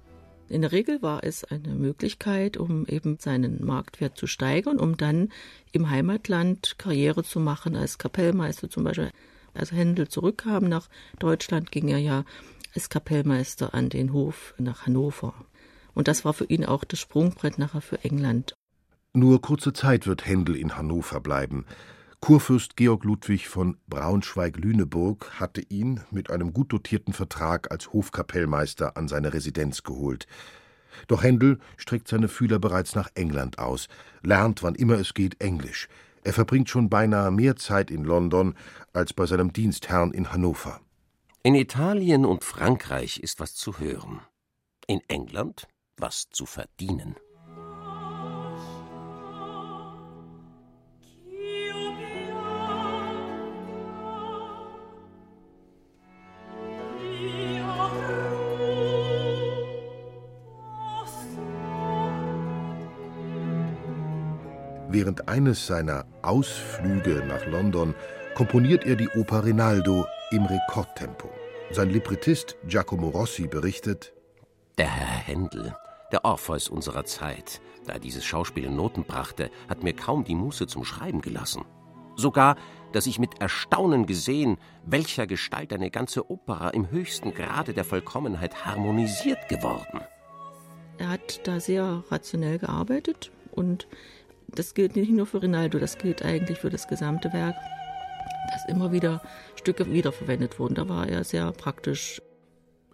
In 0.50 0.60
der 0.60 0.72
Regel 0.72 1.00
war 1.00 1.24
es 1.24 1.44
eine 1.44 1.74
Möglichkeit, 1.74 2.58
um 2.58 2.84
eben 2.88 3.16
seinen 3.18 3.64
Marktwert 3.64 4.18
zu 4.18 4.26
steigern, 4.26 4.78
um 4.78 4.98
dann 4.98 5.30
im 5.72 5.88
Heimatland 5.88 6.74
Karriere 6.76 7.24
zu 7.24 7.40
machen 7.40 7.74
als 7.74 7.96
Kapellmeister 7.96 8.68
zum 8.68 8.84
Beispiel. 8.84 9.12
Als 9.54 9.72
Händel 9.72 10.08
zurückkam 10.08 10.64
nach 10.68 10.90
Deutschland, 11.18 11.72
ging 11.72 11.88
er 11.88 11.98
ja 11.98 12.24
als 12.74 12.88
Kapellmeister 12.88 13.74
an 13.74 13.88
den 13.88 14.12
Hof 14.12 14.54
nach 14.58 14.86
Hannover. 14.86 15.34
Und 15.94 16.08
das 16.08 16.24
war 16.24 16.32
für 16.32 16.44
ihn 16.44 16.64
auch 16.64 16.84
das 16.84 17.00
Sprungbrett 17.00 17.58
nachher 17.58 17.80
für 17.80 18.04
England. 18.04 18.54
Nur 19.12 19.42
kurze 19.42 19.72
Zeit 19.72 20.06
wird 20.06 20.26
Händel 20.26 20.56
in 20.56 20.76
Hannover 20.76 21.20
bleiben. 21.20 21.66
Kurfürst 22.20 22.76
Georg 22.76 23.04
Ludwig 23.04 23.48
von 23.48 23.78
Braunschweig-Lüneburg 23.88 25.40
hatte 25.40 25.62
ihn 25.62 26.00
mit 26.10 26.30
einem 26.30 26.52
gut 26.52 26.72
dotierten 26.72 27.14
Vertrag 27.14 27.70
als 27.72 27.92
Hofkapellmeister 27.92 28.96
an 28.96 29.08
seine 29.08 29.32
Residenz 29.32 29.82
geholt. 29.82 30.26
Doch 31.08 31.22
Händel 31.22 31.58
streckt 31.76 32.08
seine 32.08 32.28
Fühler 32.28 32.58
bereits 32.58 32.94
nach 32.94 33.08
England 33.14 33.58
aus, 33.58 33.88
lernt, 34.22 34.62
wann 34.62 34.74
immer 34.74 34.98
es 34.98 35.14
geht, 35.14 35.40
Englisch. 35.40 35.88
Er 36.22 36.34
verbringt 36.34 36.68
schon 36.68 36.90
beinahe 36.90 37.30
mehr 37.30 37.56
Zeit 37.56 37.90
in 37.90 38.04
London 38.04 38.54
als 38.92 39.14
bei 39.14 39.24
seinem 39.24 39.52
Dienstherrn 39.52 40.12
in 40.12 40.30
Hannover. 40.30 40.80
In 41.42 41.54
Italien 41.54 42.26
und 42.26 42.44
Frankreich 42.44 43.18
ist 43.20 43.40
was 43.40 43.54
zu 43.54 43.78
hören. 43.78 44.20
In 44.86 45.00
England 45.08 45.68
was 45.96 46.28
zu 46.28 46.44
verdienen. 46.44 47.16
Während 64.90 65.26
eines 65.28 65.66
seiner 65.66 66.04
Ausflüge 66.20 67.24
nach 67.26 67.46
London 67.46 67.94
komponiert 68.34 68.84
er 68.84 68.96
die 68.96 69.08
Oper 69.08 69.44
Rinaldo 69.44 70.04
im 70.30 70.46
Rekordtempo. 70.46 71.28
Sein 71.70 71.90
Librettist 71.90 72.56
Giacomo 72.66 73.08
Rossi 73.08 73.46
berichtet: 73.46 74.12
Der 74.78 74.88
Herr 74.88 75.18
Händel, 75.18 75.74
der 76.12 76.24
Orpheus 76.24 76.68
unserer 76.68 77.04
Zeit, 77.04 77.60
da 77.86 77.94
er 77.94 77.98
dieses 77.98 78.24
Schauspiel 78.24 78.64
in 78.64 78.76
Noten 78.76 79.04
brachte, 79.04 79.50
hat 79.68 79.82
mir 79.82 79.92
kaum 79.92 80.24
die 80.24 80.34
Muße 80.34 80.66
zum 80.66 80.84
Schreiben 80.84 81.20
gelassen. 81.20 81.64
Sogar, 82.16 82.56
dass 82.92 83.06
ich 83.06 83.18
mit 83.18 83.40
Erstaunen 83.40 84.06
gesehen, 84.06 84.58
welcher 84.84 85.26
Gestalt 85.26 85.72
eine 85.72 85.90
ganze 85.90 86.30
Opera 86.30 86.70
im 86.70 86.90
höchsten 86.90 87.32
Grade 87.34 87.72
der 87.72 87.84
Vollkommenheit 87.84 88.64
harmonisiert 88.64 89.48
geworden. 89.48 90.00
Er 90.98 91.08
hat 91.08 91.46
da 91.46 91.60
sehr 91.60 92.04
rationell 92.10 92.58
gearbeitet 92.58 93.30
und 93.52 93.88
das 94.48 94.74
gilt 94.74 94.96
nicht 94.96 95.10
nur 95.10 95.26
für 95.26 95.42
Rinaldo, 95.42 95.78
das 95.78 95.98
gilt 95.98 96.24
eigentlich 96.24 96.58
für 96.58 96.70
das 96.70 96.88
gesamte 96.88 97.32
Werk 97.32 97.56
dass 98.52 98.68
immer 98.68 98.92
wieder 98.92 99.22
Stücke 99.56 99.90
wiederverwendet 99.92 100.58
wurden. 100.58 100.74
Da 100.74 100.88
war 100.88 101.08
er 101.08 101.24
sehr 101.24 101.52
praktisch. 101.52 102.20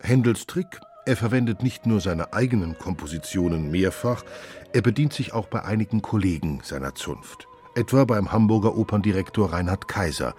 Händels 0.00 0.46
Trick, 0.46 0.80
er 1.06 1.16
verwendet 1.16 1.62
nicht 1.62 1.86
nur 1.86 2.00
seine 2.00 2.32
eigenen 2.32 2.78
Kompositionen 2.78 3.70
mehrfach, 3.70 4.24
er 4.72 4.82
bedient 4.82 5.12
sich 5.12 5.32
auch 5.32 5.46
bei 5.46 5.64
einigen 5.64 6.02
Kollegen 6.02 6.60
seiner 6.62 6.94
Zunft. 6.94 7.46
Etwa 7.74 8.04
beim 8.04 8.32
Hamburger 8.32 8.76
Operndirektor 8.76 9.52
Reinhard 9.52 9.88
Kaiser. 9.88 10.34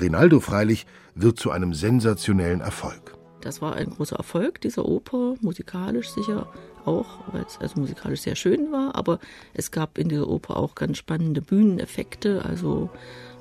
Rinaldo 0.00 0.40
freilich 0.40 0.86
wird 1.14 1.38
zu 1.38 1.50
einem 1.50 1.74
sensationellen 1.74 2.60
Erfolg. 2.60 3.16
Das 3.40 3.62
war 3.62 3.74
ein 3.74 3.90
großer 3.90 4.16
Erfolg 4.16 4.60
dieser 4.60 4.84
Oper, 4.86 5.34
musikalisch 5.40 6.10
sicher 6.10 6.52
auch, 6.84 7.06
weil 7.32 7.42
es 7.42 7.58
also 7.58 7.80
musikalisch 7.80 8.20
sehr 8.20 8.36
schön 8.36 8.72
war, 8.72 8.94
aber 8.94 9.18
es 9.54 9.70
gab 9.70 9.98
in 9.98 10.08
dieser 10.08 10.28
Oper 10.28 10.56
auch 10.56 10.74
ganz 10.74 10.98
spannende 10.98 11.42
Bühneneffekte, 11.42 12.44
also 12.44 12.90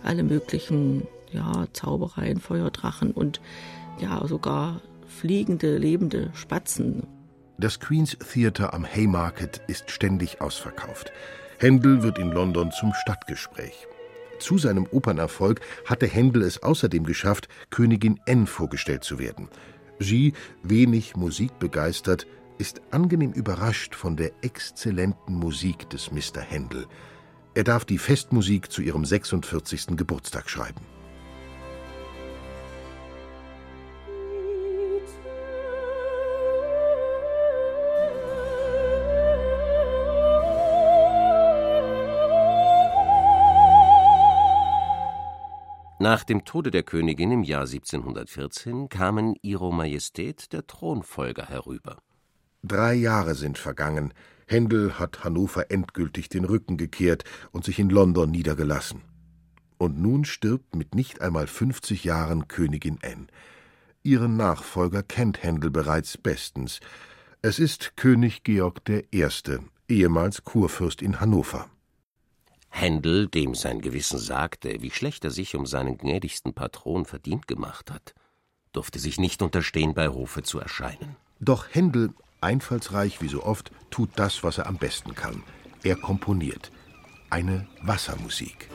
alle 0.03 0.23
möglichen 0.23 1.07
ja, 1.31 1.65
Zaubereien, 1.73 2.39
Feuerdrachen 2.39 3.11
und 3.11 3.41
ja 3.99 4.25
sogar 4.27 4.81
fliegende, 5.07 5.77
lebende 5.77 6.31
Spatzen. 6.33 7.07
Das 7.57 7.79
Queen's 7.79 8.17
Theatre 8.17 8.73
am 8.73 8.85
Haymarket 8.85 9.61
ist 9.67 9.91
ständig 9.91 10.41
ausverkauft. 10.41 11.11
Händel 11.57 12.03
wird 12.03 12.17
in 12.17 12.31
London 12.31 12.71
zum 12.71 12.93
Stadtgespräch. 12.93 13.87
Zu 14.39 14.57
seinem 14.57 14.87
Opernerfolg 14.89 15.59
hatte 15.85 16.07
Händel 16.07 16.43
es 16.43 16.63
außerdem 16.63 17.03
geschafft, 17.03 17.49
Königin 17.69 18.19
N 18.25 18.47
vorgestellt 18.47 19.03
zu 19.03 19.19
werden. 19.19 19.49
Sie, 19.99 20.33
wenig 20.63 21.17
musikbegeistert, 21.17 22.25
ist 22.57 22.81
angenehm 22.91 23.33
überrascht 23.33 23.95
von 23.95 24.15
der 24.15 24.31
exzellenten 24.41 25.35
Musik 25.35 25.89
des 25.89 26.11
Mr. 26.11 26.41
Händel. 26.41 26.87
Er 27.55 27.63
darf 27.63 27.83
die 27.83 27.97
Festmusik 27.97 28.71
zu 28.71 28.81
ihrem 28.81 29.03
46. 29.03 29.97
Geburtstag 29.97 30.49
schreiben. 30.49 30.81
Nach 46.01 46.23
dem 46.23 46.45
Tode 46.45 46.71
der 46.71 46.83
Königin 46.83 47.31
im 47.31 47.43
Jahr 47.43 47.65
1714 47.65 48.87
kamen 48.87 49.35
Ihro 49.41 49.71
Majestät 49.71 50.53
der 50.53 50.65
Thronfolger 50.65 51.49
herüber. 51.49 51.97
Drei 52.63 52.93
Jahre 52.93 53.35
sind 53.35 53.57
vergangen. 53.57 54.13
Händel 54.49 54.97
hat 54.97 55.23
Hannover 55.23 55.69
endgültig 55.69 56.27
den 56.27 56.43
Rücken 56.43 56.77
gekehrt 56.77 57.23
und 57.51 57.63
sich 57.63 57.77
in 57.77 57.89
London 57.89 58.31
niedergelassen. 58.31 59.01
Und 59.77 60.01
nun 60.01 60.25
stirbt 60.25 60.75
mit 60.75 60.95
nicht 60.95 61.21
einmal 61.21 61.45
50 61.45 62.03
Jahren 62.03 62.47
Königin 62.47 62.97
Anne. 63.03 63.27
Ihren 64.01 64.37
Nachfolger 64.37 65.03
kennt 65.03 65.43
Händel 65.43 65.69
bereits 65.69 66.17
bestens. 66.17 66.79
Es 67.43 67.59
ist 67.59 67.95
König 67.95 68.43
Georg 68.43 68.81
I., 68.89 69.27
ehemals 69.87 70.43
Kurfürst 70.43 71.03
in 71.03 71.19
Hannover. 71.19 71.69
Händel, 72.69 73.27
dem 73.27 73.53
sein 73.53 73.81
Gewissen 73.81 74.17
sagte, 74.17 74.81
wie 74.81 74.91
schlecht 74.91 75.23
er 75.25 75.31
sich 75.31 75.55
um 75.55 75.67
seinen 75.67 75.97
gnädigsten 75.97 76.53
Patron 76.53 77.05
verdient 77.05 77.47
gemacht 77.47 77.91
hat, 77.91 78.15
durfte 78.71 78.97
sich 78.97 79.19
nicht 79.19 79.43
unterstehen, 79.43 79.93
bei 79.93 80.09
Hofe 80.09 80.41
zu 80.41 80.59
erscheinen. 80.59 81.15
Doch 81.39 81.67
Händel, 81.71 82.13
einfallsreich 82.41 83.21
wie 83.21 83.27
so 83.27 83.43
oft, 83.43 83.71
tut 83.89 84.09
das, 84.15 84.43
was 84.43 84.57
er 84.57 84.67
am 84.67 84.77
besten 84.77 85.15
kann. 85.15 85.43
Er 85.83 85.95
komponiert 85.95 86.71
eine 87.29 87.67
Wassermusik. 87.83 88.69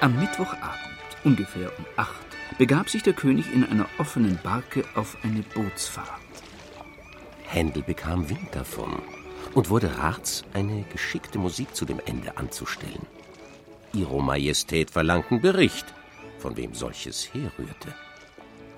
Am 0.00 0.18
Mittwochabend, 0.18 0.98
ungefähr 1.22 1.70
um 1.78 1.84
acht, 1.96 2.26
begab 2.58 2.90
sich 2.90 3.02
der 3.02 3.14
König 3.14 3.52
in 3.52 3.64
einer 3.64 3.86
offenen 3.98 4.38
Barke 4.42 4.84
auf 4.94 5.16
eine 5.22 5.42
Bootsfahrt. 5.42 6.20
Händel 7.44 7.82
bekam 7.82 8.28
Wind 8.28 8.48
davon 8.52 9.00
und 9.54 9.70
wurde 9.70 9.98
Rats, 9.98 10.44
eine 10.52 10.84
geschickte 10.92 11.38
Musik 11.38 11.74
zu 11.74 11.84
dem 11.84 12.00
Ende 12.04 12.36
anzustellen. 12.36 13.06
Ihro 13.92 14.20
Majestät 14.20 14.90
verlangten 14.90 15.40
Bericht, 15.40 15.86
von 16.38 16.56
wem 16.56 16.74
solches 16.74 17.32
herrührte. 17.32 17.94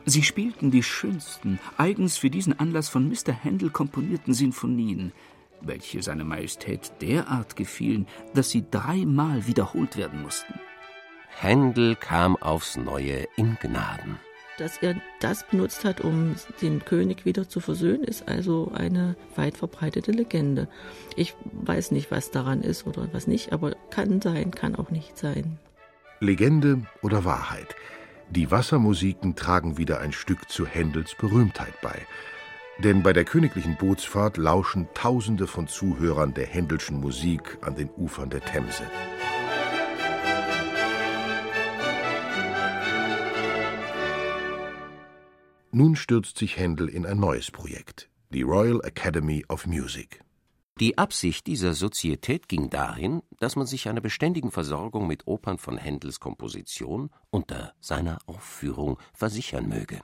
Sie 0.09 0.23
spielten 0.23 0.71
die 0.71 0.85
schönsten, 0.85 1.59
eigens 1.77 2.17
für 2.17 2.31
diesen 2.31 2.57
Anlass 2.57 2.89
von 2.89 3.09
Mr. 3.09 3.33
Händel 3.33 3.71
komponierten 3.71 4.35
Sinfonien, 4.35 5.13
welche 5.61 6.01
seiner 6.01 6.23
Majestät 6.23 6.93
derart 7.03 7.57
gefielen, 7.57 8.07
dass 8.33 8.51
sie 8.51 8.65
dreimal 8.71 9.49
wiederholt 9.49 9.97
werden 9.97 10.23
mussten. 10.23 10.55
Händel 11.29 11.97
kam 11.97 12.37
aufs 12.37 12.77
Neue 12.77 13.27
in 13.35 13.57
Gnaden. 13.61 14.21
Dass 14.59 14.79
er 14.79 14.95
das 15.19 15.45
benutzt 15.45 15.85
hat, 15.85 16.01
um 16.01 16.37
den 16.63 16.85
König 16.85 17.25
wieder 17.25 17.49
zu 17.49 17.59
versöhnen, 17.59 18.05
ist 18.05 18.29
also 18.29 18.71
eine 18.75 19.17
weit 19.35 19.57
verbreitete 19.57 20.13
Legende. 20.13 20.69
Ich 21.17 21.35
weiß 21.53 21.91
nicht, 21.91 22.13
was 22.13 22.31
daran 22.31 22.63
ist 22.63 22.87
oder 22.87 23.09
was 23.13 23.27
nicht, 23.27 23.53
aber 23.53 23.73
kann 23.91 24.23
sein, 24.23 24.53
kann 24.53 24.77
auch 24.77 24.91
nicht 24.91 25.19
sein. 25.19 25.59
Legende 26.21 26.83
oder 27.03 27.25
Wahrheit? 27.25 27.75
Die 28.29 28.51
Wassermusiken 28.51 29.37
tragen 29.37 29.79
wieder 29.79 30.01
ein 30.01 30.13
Stück 30.13 30.49
zu 30.51 30.67
Händels 30.67 31.15
Berühmtheit 31.15 31.81
bei. 31.81 32.07
Denn 32.79 33.03
bei 33.03 33.13
der 33.13 33.25
königlichen 33.25 33.77
Bootsfahrt 33.77 34.37
lauschen 34.37 34.89
Tausende 34.95 35.47
von 35.47 35.69
Zuhörern 35.69 36.35
der 36.35 36.47
Händelschen 36.47 37.01
Musik 37.01 37.59
an 37.63 37.77
den 37.77 37.89
Ufern 37.97 38.29
der 38.29 38.45
Themse. 38.45 38.83
Nun 45.71 45.95
stürzt 45.95 46.39
sich 46.39 46.57
Händel 46.57 46.89
in 46.89 47.07
ein 47.07 47.21
neues 47.21 47.51
Projekt, 47.51 48.09
die 48.31 48.43
Royal 48.43 48.81
Academy 48.83 49.45
of 49.49 49.67
Music. 49.67 50.26
Die 50.79 50.99
Absicht 50.99 51.47
dieser 51.47 51.73
Sozietät 51.73 52.51
ging 52.51 52.69
dahin, 52.69 53.23
dass 53.39 53.57
man 53.57 53.67
sich 53.67 53.89
einer 53.89 54.03
beständigen 54.03 54.51
Versorgung 54.51 55.07
mit 55.07 55.27
Opern 55.27 55.57
von 55.57 55.79
Händels 55.79 56.21
Komposition 56.21 57.09
unter 57.31 57.73
seiner 57.81 58.19
Aufführung 58.27 58.99
versichern 59.15 59.71
möge. 59.71 60.03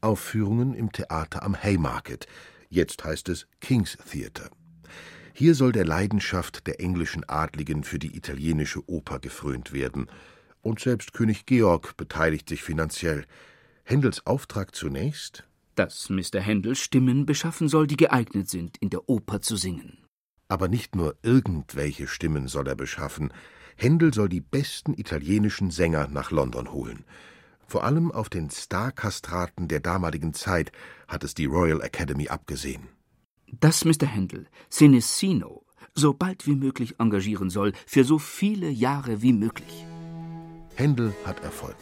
Aufführungen 0.00 0.72
im 0.72 0.90
Theater 0.90 1.42
am 1.42 1.54
Haymarket, 1.54 2.26
jetzt 2.70 3.04
heißt 3.04 3.28
es 3.28 3.46
King's 3.60 3.98
Theatre. 4.10 4.48
Hier 5.34 5.54
soll 5.54 5.72
der 5.72 5.84
Leidenschaft 5.84 6.66
der 6.66 6.80
englischen 6.80 7.28
Adligen 7.28 7.84
für 7.84 7.98
die 7.98 8.16
italienische 8.16 8.88
Oper 8.88 9.18
gefrönt 9.18 9.74
werden, 9.74 10.06
und 10.62 10.80
selbst 10.80 11.12
König 11.12 11.44
Georg 11.44 11.94
beteiligt 11.98 12.48
sich 12.48 12.62
finanziell. 12.62 13.26
Händels 13.84 14.26
Auftrag 14.26 14.74
zunächst? 14.74 15.46
Dass 15.74 16.08
Mr. 16.08 16.40
Händel 16.40 16.74
Stimmen 16.74 17.26
beschaffen 17.26 17.68
soll, 17.68 17.86
die 17.86 17.98
geeignet 17.98 18.48
sind, 18.48 18.78
in 18.78 18.88
der 18.88 19.10
Oper 19.10 19.42
zu 19.42 19.56
singen. 19.56 20.05
Aber 20.48 20.68
nicht 20.68 20.94
nur 20.94 21.16
irgendwelche 21.22 22.06
Stimmen 22.06 22.48
soll 22.48 22.68
er 22.68 22.76
beschaffen. 22.76 23.32
Händel 23.76 24.14
soll 24.14 24.28
die 24.28 24.40
besten 24.40 24.94
italienischen 24.94 25.70
Sänger 25.70 26.08
nach 26.08 26.30
London 26.30 26.72
holen. 26.72 27.04
Vor 27.66 27.84
allem 27.84 28.12
auf 28.12 28.28
den 28.28 28.48
Starkastraten 28.50 29.66
der 29.68 29.80
damaligen 29.80 30.34
Zeit 30.34 30.70
hat 31.08 31.24
es 31.24 31.34
die 31.34 31.46
Royal 31.46 31.82
Academy 31.82 32.28
abgesehen. 32.28 32.88
Dass 33.60 33.84
Mr. 33.84 34.06
Händel 34.06 34.46
Senesino 34.70 35.64
so 35.94 36.14
bald 36.14 36.46
wie 36.46 36.54
möglich 36.54 37.00
engagieren 37.00 37.50
soll, 37.50 37.72
für 37.86 38.04
so 38.04 38.18
viele 38.18 38.68
Jahre 38.68 39.22
wie 39.22 39.32
möglich. 39.32 39.84
Händel 40.74 41.14
hat 41.24 41.42
Erfolg. 41.42 41.76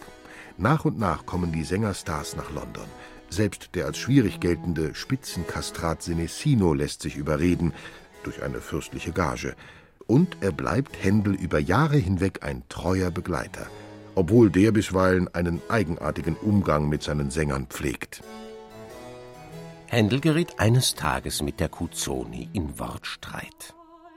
Nach 0.57 0.85
und 0.85 0.99
nach 0.99 1.27
kommen 1.27 1.53
die 1.53 1.65
Sängerstars 1.65 2.37
nach 2.37 2.53
London. 2.53 2.87
Selbst 3.29 3.71
der 3.75 3.87
als 3.87 3.99
schwierig 3.99 4.39
geltende 4.39 4.95
Spitzenkastrat 4.95 6.03
Senesino 6.03 6.75
lässt 6.75 7.03
sich 7.03 7.17
überreden, 7.17 7.73
durch 8.25 8.43
eine 8.43 8.61
fürstliche 8.61 9.13
Gage. 9.13 9.55
Und 10.07 10.37
er 10.41 10.53
bleibt 10.53 11.03
Händel 11.03 11.35
über 11.35 11.59
Jahre 11.59 11.97
hinweg 11.97 12.43
ein 12.43 12.63
treuer 12.69 13.11
Begleiter, 13.11 13.67
obwohl 14.15 14.51
der 14.51 14.73
bisweilen 14.73 15.33
einen 15.35 15.63
eigenartigen 15.69 16.37
Umgang 16.37 16.89
mit 16.89 17.03
seinen 17.03 17.31
Sängern 17.31 17.67
pflegt. 17.67 18.23
Händel 19.87 20.21
geriet 20.21 20.59
eines 20.59 20.95
Tages 20.95 21.43
mit 21.43 21.61
der 21.61 21.69
Cuzzoni 21.69 22.49
in 22.53 22.79
Wortstreit 22.79 23.75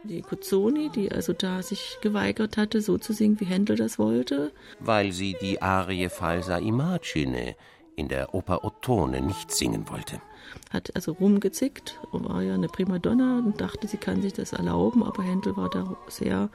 die 0.07 0.21
Cuzzoni, 0.21 0.89
die 0.89 1.11
also 1.11 1.33
da 1.33 1.61
sich 1.61 1.97
geweigert 2.01 2.57
hatte, 2.57 2.81
so 2.81 2.97
zu 2.97 3.13
singen, 3.13 3.39
wie 3.39 3.45
Händel 3.45 3.75
das 3.75 3.99
wollte. 3.99 4.51
Weil 4.79 5.11
sie 5.11 5.35
die 5.39 5.61
Arie 5.61 6.09
Falsa 6.09 6.57
Imagine 6.57 7.55
in 7.95 8.07
der 8.07 8.33
Oper 8.33 8.63
Ottone 8.63 9.21
nicht 9.21 9.51
singen 9.51 9.89
wollte. 9.89 10.21
Hat 10.71 10.95
also 10.95 11.13
rumgezickt, 11.13 11.99
war 12.11 12.41
ja 12.41 12.53
eine 12.53 12.67
Primadonna 12.67 13.39
und 13.39 13.61
dachte, 13.61 13.87
sie 13.87 13.97
kann 13.97 14.21
sich 14.21 14.33
das 14.33 14.53
erlauben, 14.53 15.03
aber 15.03 15.23
Händel 15.23 15.55
war 15.57 15.69
da 15.69 15.95
sehr 16.07 16.49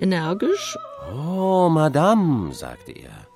energisch. 0.00 0.76
Oh, 1.14 1.68
Madame, 1.68 2.52
sagte 2.52 2.92
er, 2.92 3.26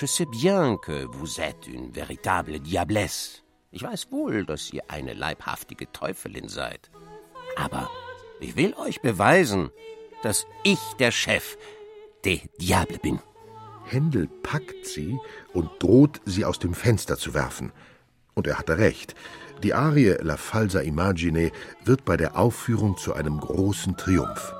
je 0.00 0.06
sais 0.06 0.26
bien 0.26 0.78
que 0.78 1.06
vous 1.12 1.40
êtes 1.40 1.66
une 1.66 1.92
véritable 1.92 2.60
diablesse. 2.60 3.42
Ich 3.70 3.82
weiß 3.82 4.10
wohl, 4.10 4.44
dass 4.44 4.72
ihr 4.72 4.82
eine 4.88 5.14
leibhaftige 5.14 5.90
Teufelin 5.92 6.48
seid. 6.48 6.90
Aber 7.56 7.90
ich 8.40 8.56
will 8.56 8.74
euch 8.74 9.00
beweisen, 9.00 9.70
dass 10.22 10.46
ich 10.62 10.80
der 10.98 11.10
Chef 11.10 11.56
de 12.24 12.40
Diable 12.60 12.98
bin. 12.98 13.18
Händel 13.84 14.28
packt 14.42 14.86
sie 14.86 15.18
und 15.52 15.70
droht, 15.82 16.20
sie 16.24 16.44
aus 16.44 16.58
dem 16.58 16.74
Fenster 16.74 17.16
zu 17.16 17.34
werfen. 17.34 17.72
Und 18.34 18.46
er 18.46 18.58
hatte 18.58 18.78
recht. 18.78 19.14
Die 19.62 19.74
Arie 19.74 20.16
La 20.20 20.36
Falsa 20.36 20.80
Imagine 20.80 21.52
wird 21.84 22.04
bei 22.04 22.16
der 22.16 22.36
Aufführung 22.36 22.96
zu 22.96 23.14
einem 23.14 23.38
großen 23.38 23.96
Triumph. 23.96 24.52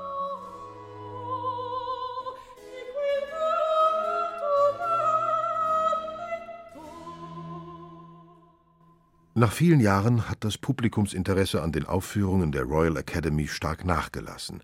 Nach 9.35 9.51
vielen 9.51 9.81
Jahren 9.81 10.29
hat 10.29 10.45
das 10.45 10.57
Publikumsinteresse 10.57 11.61
an 11.61 11.73
den 11.73 11.85
Aufführungen 11.85 12.53
der 12.53 12.63
Royal 12.63 12.95
Academy 12.95 13.47
stark 13.47 13.83
nachgelassen. 13.83 14.61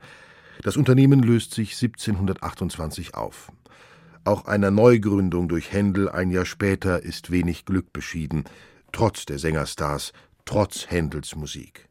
Das 0.64 0.78
Unternehmen 0.78 1.22
löst 1.22 1.54
sich 1.54 1.74
1728 1.74 3.14
auf. 3.14 3.52
Auch 4.24 4.46
einer 4.46 4.72
Neugründung 4.72 5.50
durch 5.50 5.74
Händel 5.74 6.08
ein 6.08 6.30
Jahr 6.32 6.46
später 6.46 7.04
ist 7.04 7.30
wenig 7.30 7.66
Glück 7.66 7.92
beschieden, 7.92 8.46
trotz 8.92 9.26
der 9.26 9.40
Sängerstars, 9.40 10.14
trotz 10.50 10.90
Händels 10.90 11.36
Musik. 11.36 11.90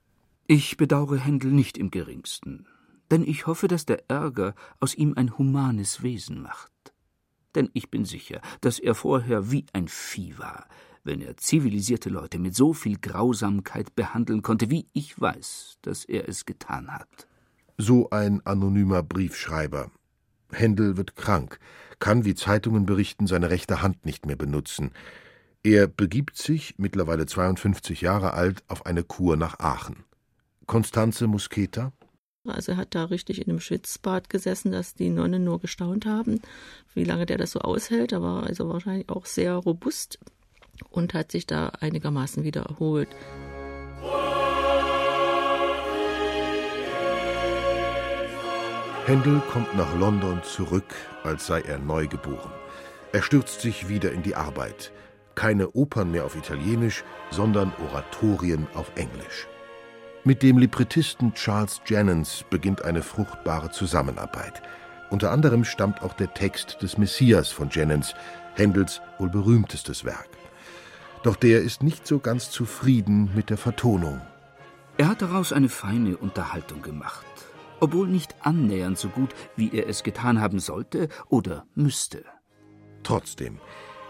Ich 0.49 0.77
bedauere 0.77 1.16
Händel 1.16 1.53
nicht 1.53 1.79
im 1.79 1.92
geringsten, 1.92 2.66
denn 3.09 3.23
ich 3.23 3.47
hoffe, 3.47 3.68
dass 3.68 3.87
der 3.87 4.11
Ärger 4.11 4.57
aus 4.81 4.97
ihm 4.97 5.14
ein 5.14 5.38
humanes 5.38 6.03
Wesen 6.03 6.42
macht. 6.42 6.73
Denn 7.55 7.71
ich 7.73 7.88
bin 7.88 8.05
sicher, 8.05 8.40
dass 8.61 8.81
er 8.81 8.97
vorher 8.97 9.53
wie 9.53 9.64
ein 9.73 9.87
Vieh 9.87 10.37
war, 10.38 10.66
wenn 11.05 11.21
er 11.21 11.37
zivilisierte 11.37 12.11
Leute 12.11 12.40
mit 12.40 12.57
so 12.57 12.73
viel 12.73 12.99
Grausamkeit 12.99 13.94
behandeln 13.94 14.42
konnte, 14.42 14.71
wie 14.71 14.88
ich 14.92 15.21
weiß, 15.21 15.79
dass 15.83 16.05
er 16.05 16.29
es 16.29 16.44
getan 16.44 16.92
hat. 16.92 17.29
So 17.77 18.11
ein 18.11 18.44
anonymer 18.44 19.05
Briefschreiber. 19.05 19.92
Händel 20.51 20.97
wird 20.97 21.14
krank, 21.14 21.61
kann, 22.01 22.25
wie 22.25 22.35
Zeitungen 22.35 22.87
berichten, 22.87 23.29
seine 23.29 23.51
rechte 23.51 23.83
Hand 23.83 24.05
nicht 24.05 24.27
mehr 24.27 24.35
benutzen. 24.35 24.90
Er 25.64 25.88
begibt 25.88 26.37
sich, 26.37 26.75
mittlerweile 26.79 27.27
52 27.27 28.01
Jahre 28.01 28.35
alt, 28.35 28.62
auf 28.68 28.87
eine 28.87 29.03
Kur 29.03 29.37
nach 29.37 29.59
Aachen. 29.59 30.05
Konstanze 30.66 31.27
Musketa? 31.27 31.92
Also 32.44 32.73
er 32.73 32.79
hat 32.79 32.94
da 32.94 33.05
richtig 33.05 33.40
in 33.40 33.51
einem 33.51 33.61
Schwitzbad 33.61 34.31
gesessen, 34.31 34.71
dass 34.71 34.94
die 34.94 35.11
Nonnen 35.11 35.44
nur 35.44 35.61
gestaunt 35.61 36.07
haben, 36.07 36.40
wie 36.94 37.05
lange 37.05 37.27
der 37.27 37.38
das 37.38 37.51
so 37.51 37.61
aushält. 37.61 38.12
Er 38.12 38.23
war 38.23 38.44
also 38.44 38.68
wahrscheinlich 38.68 39.09
auch 39.09 39.27
sehr 39.27 39.55
robust 39.55 40.18
und 40.90 41.12
hat 41.12 41.33
sich 41.33 41.47
da 41.47 41.68
einigermaßen 41.81 42.44
wieder 42.44 42.62
erholt. 42.62 43.09
Händel 49.07 49.40
kommt 49.51 49.75
nach 49.77 49.99
London 49.99 50.42
zurück, 50.44 50.94
als 51.25 51.47
sei 51.47 51.62
er 51.62 51.79
neugeboren. 51.79 52.53
Er 53.12 53.23
stürzt 53.23 53.62
sich 53.62 53.88
wieder 53.88 54.12
in 54.12 54.23
die 54.23 54.35
Arbeit. 54.35 54.92
Keine 55.38 55.70
Opern 55.70 56.11
mehr 56.11 56.24
auf 56.24 56.35
Italienisch, 56.35 57.05
sondern 57.31 57.72
Oratorien 57.87 58.66
auf 58.74 58.90
Englisch. 58.96 59.46
Mit 60.24 60.42
dem 60.42 60.59
Librettisten 60.59 61.33
Charles 61.33 61.81
Jennens 61.87 62.44
beginnt 62.51 62.83
eine 62.83 63.03
fruchtbare 63.03 63.70
Zusammenarbeit. 63.70 64.61
Unter 65.11 65.31
anderem 65.31 65.62
stammt 65.62 66.03
auch 66.03 66.14
der 66.14 66.35
Text 66.35 66.83
des 66.83 66.98
Messias 66.98 67.53
von 67.53 67.70
Jennens, 67.70 68.16
Händels 68.57 69.01
wohl 69.20 69.29
berühmtestes 69.29 70.05
Werk. 70.05 70.29
Doch 71.22 71.37
der 71.37 71.62
ist 71.62 71.85
nicht 71.85 72.05
so 72.05 72.18
ganz 72.18 72.51
zufrieden 72.51 73.31
mit 73.37 73.48
der 73.48 73.59
Vertonung. 73.59 74.20
Er 74.96 75.07
hat 75.07 75.22
daraus 75.22 75.53
eine 75.53 75.68
feine 75.68 76.16
Unterhaltung 76.16 76.83
gemacht, 76.83 77.24
obwohl 77.79 78.09
nicht 78.09 78.35
annähernd 78.40 78.98
so 78.98 79.09
gut, 79.09 79.37
wie 79.55 79.70
er 79.72 79.88
es 79.88 80.03
getan 80.03 80.40
haben 80.40 80.59
sollte 80.59 81.09
oder 81.29 81.64
müsste. 81.77 82.24
Trotzdem, 83.05 83.61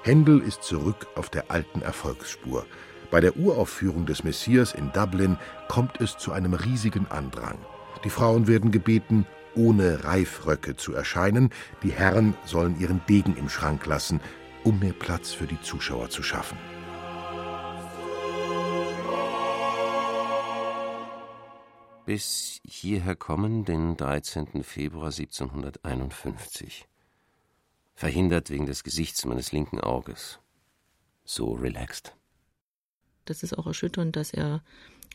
Händel 0.09 0.40
ist 0.40 0.62
zurück 0.62 1.07
auf 1.16 1.29
der 1.29 1.51
alten 1.51 1.83
Erfolgsspur. 1.83 2.64
Bei 3.11 3.21
der 3.21 3.37
Uraufführung 3.37 4.07
des 4.07 4.25
Messias 4.25 4.73
in 4.73 4.90
Dublin 4.92 5.37
kommt 5.68 6.01
es 6.01 6.16
zu 6.16 6.33
einem 6.33 6.55
riesigen 6.55 7.07
Andrang. 7.09 7.59
Die 8.05 8.09
Frauen 8.09 8.47
werden 8.47 8.71
gebeten, 8.71 9.27
ohne 9.55 10.05
Reifröcke 10.05 10.77
zu 10.77 10.94
erscheinen, 10.94 11.51
die 11.83 11.92
Herren 11.92 12.35
sollen 12.47 12.81
ihren 12.81 13.03
Degen 13.07 13.37
im 13.37 13.51
Schrank 13.51 13.85
lassen, 13.85 14.23
um 14.64 14.79
mehr 14.79 14.94
Platz 14.94 15.33
für 15.33 15.47
die 15.47 15.61
Zuschauer 15.61 16.09
zu 16.09 16.23
schaffen. 16.23 16.57
Bis 22.07 22.61
hierher 22.66 23.14
kommen, 23.14 23.66
den 23.66 23.99
13. 23.99 24.62
Februar 24.62 25.12
1751. 25.12 26.88
Verhindert 27.98 28.48
wegen 28.48 28.66
des 28.66 28.84
Gesichts 28.84 29.24
meines 29.24 29.50
linken 29.50 29.80
Auges. 29.80 30.38
So 31.24 31.54
relaxed. 31.54 32.14
Das 33.24 33.42
ist 33.42 33.58
auch 33.58 33.66
erschütternd, 33.66 34.14
dass 34.14 34.32
er 34.32 34.62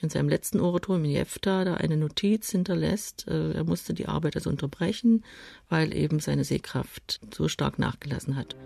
in 0.01 0.09
seinem 0.09 0.27
letzten 0.27 0.59
Oratorium 0.59 1.05
in 1.05 1.11
Jefta 1.11 1.63
da 1.63 1.75
eine 1.75 1.95
Notiz 1.95 2.49
hinterlässt. 2.49 3.25
Äh, 3.29 3.53
er 3.53 3.63
musste 3.63 3.93
die 3.93 4.09
Arbeit 4.09 4.35
also 4.35 4.49
unterbrechen, 4.49 5.23
weil 5.69 5.93
eben 5.95 6.19
seine 6.19 6.43
Sehkraft 6.43 7.21
so 7.33 7.47
stark 7.47 7.79
nachgelassen 7.79 8.35
hat. 8.35 8.57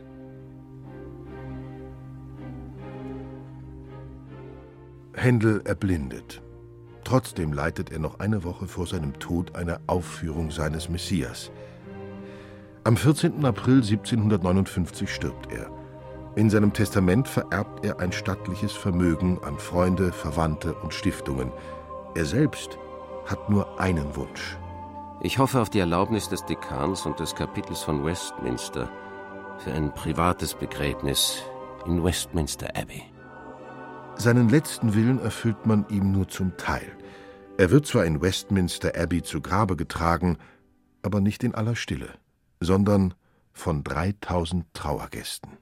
Händel 5.13 5.61
erblindet. 5.63 6.41
Trotzdem 7.03 7.53
leitet 7.53 7.91
er 7.91 7.99
noch 7.99 8.19
eine 8.19 8.43
Woche 8.43 8.67
vor 8.67 8.87
seinem 8.87 9.19
Tod 9.19 9.55
eine 9.55 9.79
Aufführung 9.85 10.49
seines 10.49 10.89
Messias. 10.89 11.51
Am 12.87 12.95
14. 12.95 13.43
April 13.43 13.81
1759 13.81 15.13
stirbt 15.13 15.51
er. 15.51 15.69
In 16.37 16.49
seinem 16.49 16.71
Testament 16.71 17.27
vererbt 17.27 17.85
er 17.85 17.99
ein 17.99 18.13
stattliches 18.13 18.71
Vermögen 18.71 19.43
an 19.43 19.59
Freunde, 19.59 20.13
Verwandte 20.13 20.73
und 20.73 20.93
Stiftungen. 20.93 21.51
Er 22.15 22.23
selbst 22.23 22.79
hat 23.25 23.49
nur 23.49 23.77
einen 23.77 24.15
Wunsch. 24.15 24.57
Ich 25.19 25.37
hoffe 25.37 25.59
auf 25.59 25.69
die 25.69 25.79
Erlaubnis 25.79 26.29
des 26.29 26.45
Dekans 26.45 27.05
und 27.05 27.19
des 27.19 27.35
Kapitels 27.35 27.81
von 27.81 28.05
Westminster 28.05 28.89
für 29.57 29.73
ein 29.73 29.93
privates 29.93 30.53
Begräbnis 30.53 31.43
in 31.85 32.01
Westminster 32.05 32.69
Abbey. 32.73 33.03
Seinen 34.15 34.47
letzten 34.47 34.95
Willen 34.95 35.19
erfüllt 35.19 35.65
man 35.65 35.85
ihm 35.89 36.13
nur 36.13 36.29
zum 36.29 36.55
Teil. 36.55 36.89
Er 37.57 37.69
wird 37.69 37.85
zwar 37.85 38.05
in 38.05 38.21
Westminster 38.21 38.93
Abbey 38.97 39.23
zu 39.23 39.41
Grabe 39.41 39.75
getragen, 39.75 40.37
aber 41.01 41.19
nicht 41.19 41.43
in 41.43 41.53
aller 41.53 41.75
Stille, 41.75 42.13
sondern 42.59 43.13
von 43.53 43.83
3000 43.83 44.73
Trauergästen. 44.73 45.57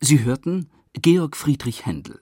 Sie 0.00 0.22
hörten 0.24 0.70
Georg 0.92 1.36
Friedrich 1.36 1.86
Händel 1.86 2.20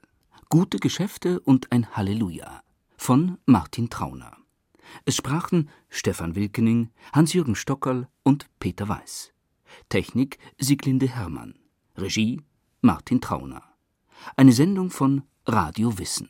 Gute 0.53 0.77
Geschäfte 0.77 1.41
und 1.41 1.73
ein 1.73 1.97
Halleluja 1.97 2.63
von 2.99 3.39
Martin 3.47 3.89
Trauner. 3.89 4.37
Es 5.07 5.17
sprachen 5.17 5.71
Stefan 5.89 6.35
Wilkening, 6.35 6.91
Hans-Jürgen 7.15 7.55
Stockerl 7.55 8.07
und 8.23 8.51
Peter 8.61 8.87
Weiß. 8.87 9.33
Technik 9.89 10.39
Sieglinde 10.59 11.09
Hermann. 11.09 11.55
Regie 11.97 12.43
Martin 12.83 13.23
Trauner. 13.23 13.63
Eine 14.37 14.53
Sendung 14.53 14.91
von 14.91 15.23
Radio 15.47 15.99
Wissen. 15.99 16.29